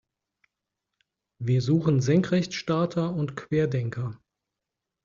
[1.39, 4.19] Wir suchen Senkrechtstarter und Querdenker.